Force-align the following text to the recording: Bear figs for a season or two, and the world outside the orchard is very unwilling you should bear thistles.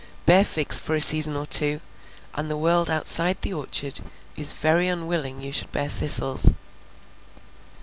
Bear 0.25 0.43
figs 0.43 0.79
for 0.79 0.95
a 0.95 0.99
season 0.99 1.35
or 1.37 1.45
two, 1.45 1.79
and 2.33 2.49
the 2.49 2.57
world 2.57 2.89
outside 2.89 3.39
the 3.43 3.53
orchard 3.53 3.99
is 4.35 4.53
very 4.53 4.87
unwilling 4.87 5.41
you 5.43 5.51
should 5.51 5.71
bear 5.71 5.89
thistles. 5.89 6.55